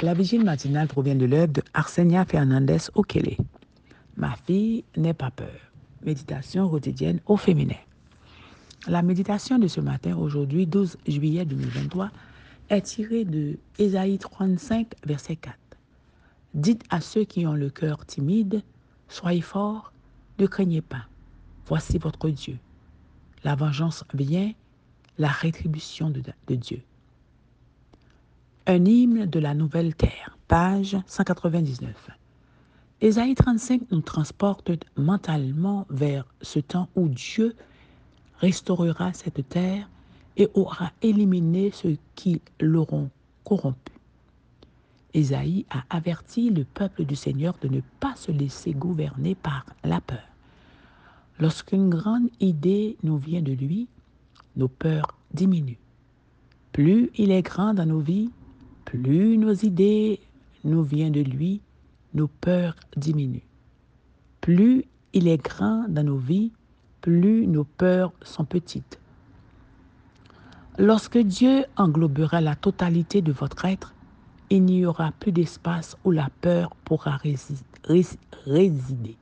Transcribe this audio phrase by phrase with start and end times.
[0.00, 3.36] La vigile matinale provient de l'œuvre de Arsenia Fernandez Okele.
[4.16, 5.72] Ma fille n'est pas peur.
[6.04, 7.74] Méditation quotidienne au féminin.
[8.86, 12.10] La méditation de ce matin, aujourd'hui 12 juillet 2023,
[12.70, 15.56] est tirée de Ésaïe 35, verset 4.
[16.54, 18.62] Dites à ceux qui ont le cœur timide,
[19.08, 19.92] soyez forts,
[20.38, 21.06] ne craignez pas.
[21.66, 22.56] Voici votre Dieu.
[23.42, 24.52] La vengeance vient,
[25.18, 26.82] la rétribution de, de Dieu.
[28.70, 32.10] Un hymne de la Nouvelle Terre, page 199.
[33.00, 37.56] Ésaïe 35 nous transporte mentalement vers ce temps où Dieu
[38.40, 39.88] restaurera cette terre
[40.36, 43.08] et aura éliminé ceux qui l'auront
[43.42, 43.94] corrompu.
[45.14, 50.02] Ésaïe a averti le peuple du Seigneur de ne pas se laisser gouverner par la
[50.02, 50.28] peur.
[51.40, 53.88] Lorsqu'une grande idée nous vient de lui,
[54.56, 55.78] nos peurs diminuent.
[56.72, 58.30] Plus il est grand dans nos vies,
[58.88, 60.18] plus nos idées
[60.64, 61.60] nous viennent de lui,
[62.14, 63.44] nos peurs diminuent.
[64.40, 66.52] Plus il est grand dans nos vies,
[67.02, 68.98] plus nos peurs sont petites.
[70.78, 73.92] Lorsque Dieu englobera la totalité de votre être,
[74.48, 77.18] il n'y aura plus d'espace où la peur pourra
[78.46, 79.16] résider.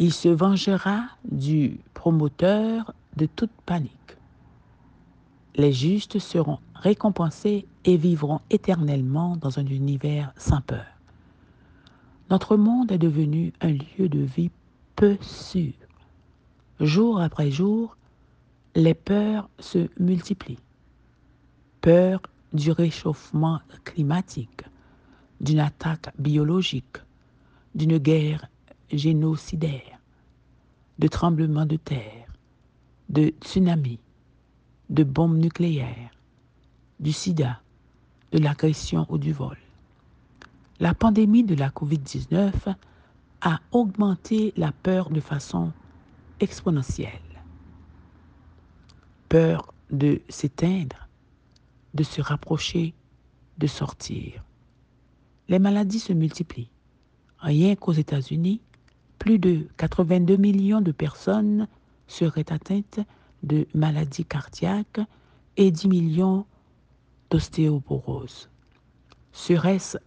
[0.00, 4.16] Il se vengera du promoteur de toute panique.
[5.56, 10.86] Les justes seront récompensés et vivront éternellement dans un univers sans peur.
[12.30, 14.50] Notre monde est devenu un lieu de vie
[14.96, 15.72] peu sûr.
[16.80, 17.96] Jour après jour,
[18.74, 20.58] les peurs se multiplient.
[21.80, 22.20] Peur
[22.52, 24.62] du réchauffement climatique,
[25.40, 26.96] d'une attaque biologique,
[27.74, 28.48] d'une guerre
[28.90, 30.00] génocidaire,
[30.98, 32.26] de tremblements de terre,
[33.08, 34.00] de tsunamis,
[34.90, 36.10] de bombes nucléaires,
[37.00, 37.60] du sida,
[38.32, 39.56] de l'agression ou du vol.
[40.80, 42.52] La pandémie de la COVID-19
[43.40, 45.72] a augmenté la peur de façon
[46.40, 47.10] exponentielle.
[49.28, 51.08] Peur de s'éteindre,
[51.94, 52.94] de se rapprocher,
[53.58, 54.44] de sortir.
[55.48, 56.70] Les maladies se multiplient.
[57.38, 58.60] Rien qu'aux États-Unis,
[59.18, 61.68] plus de 82 millions de personnes
[62.08, 63.00] seraient atteintes
[63.44, 65.00] de maladies cardiaques
[65.56, 66.46] et 10 millions
[67.30, 68.48] d'ostéoporose.
[69.32, 69.98] Serait-ce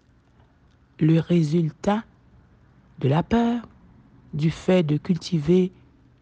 [0.99, 2.03] le résultat
[2.99, 3.67] de la peur,
[4.33, 5.71] du fait de cultiver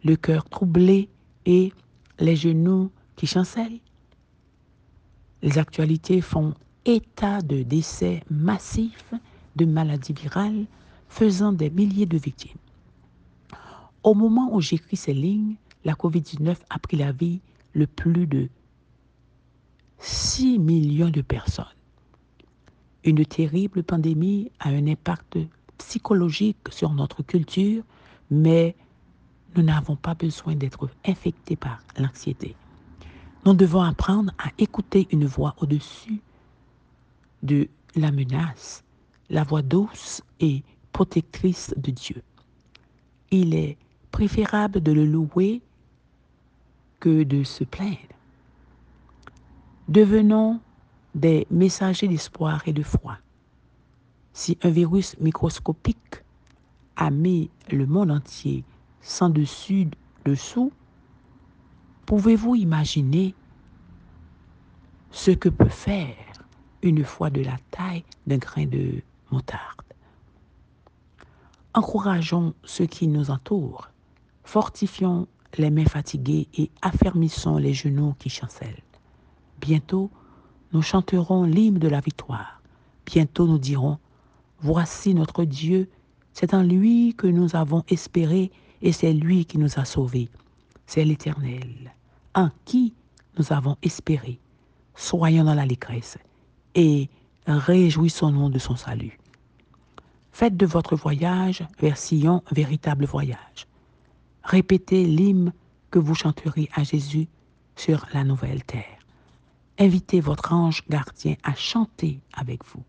[0.04, 1.08] le cœur troublé
[1.46, 1.72] et
[2.18, 3.80] les genoux qui chancellent?
[5.42, 9.12] Les actualités font état de décès massifs
[9.56, 10.66] de maladies virales
[11.08, 12.58] faisant des milliers de victimes.
[14.02, 17.40] Au moment où j'écris ces lignes, la COVID-19 a pris la vie
[17.76, 18.48] de plus de
[19.98, 21.64] 6 millions de personnes.
[23.04, 25.38] Une terrible pandémie a un impact
[25.78, 27.84] psychologique sur notre culture,
[28.32, 28.74] mais
[29.54, 32.56] nous n'avons pas besoin d'être infectés par l'anxiété.
[33.44, 36.20] Nous devons apprendre à écouter une voix au-dessus
[37.44, 38.82] de la menace,
[39.30, 42.22] la voix douce et protectrice de Dieu.
[43.30, 43.78] Il est
[44.10, 45.62] préférable de le louer
[47.00, 47.96] que de se plaindre.
[49.88, 50.60] Devenons
[51.14, 53.18] des messagers d'espoir et de foi.
[54.32, 56.22] Si un virus microscopique
[56.96, 58.64] a mis le monde entier
[59.00, 59.88] sans dessus
[60.24, 60.72] dessous,
[62.04, 63.34] pouvez-vous imaginer
[65.10, 66.44] ce que peut faire
[66.82, 69.82] une fois de la taille d'un grain de moutarde?
[71.74, 73.88] Encourageons ceux qui nous entourent,
[74.44, 75.28] fortifions
[75.58, 78.82] les mains fatiguées et affermissons les genoux qui chancellent.
[79.60, 80.10] Bientôt,
[80.72, 82.60] nous chanterons l'hymne de la victoire.
[83.06, 83.98] Bientôt, nous dirons,
[84.60, 85.90] Voici notre Dieu,
[86.32, 88.50] c'est en lui que nous avons espéré
[88.82, 90.28] et c'est lui qui nous a sauvés.
[90.86, 91.92] C'est l'Éternel,
[92.34, 92.94] en qui
[93.38, 94.38] nous avons espéré.
[94.94, 96.16] Soyons dans l'allégresse
[96.74, 97.10] et
[97.46, 99.18] réjouissons-nous de son salut.
[100.32, 103.66] Faites de votre voyage vers Sion un véritable voyage.
[104.46, 105.52] Répétez l'hymne
[105.90, 107.26] que vous chanterez à Jésus
[107.74, 108.84] sur la nouvelle terre.
[109.76, 112.84] Invitez votre ange gardien à chanter avec vous.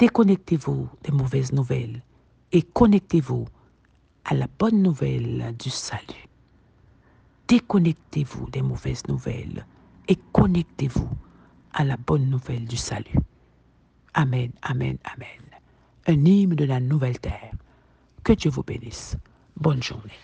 [0.00, 2.02] Déconnectez-vous des mauvaises nouvelles
[2.50, 3.46] et connectez-vous
[4.24, 6.28] à la bonne nouvelle du salut.
[7.46, 9.64] Déconnectez-vous des mauvaises nouvelles
[10.08, 11.08] et connectez-vous
[11.72, 13.20] à la bonne nouvelle du salut.
[14.14, 15.28] Amen, amen, amen.
[16.08, 17.52] Un hymne de la nouvelle terre.
[18.24, 19.16] Que Dieu vous bénisse.
[19.62, 20.18] Bonne journée.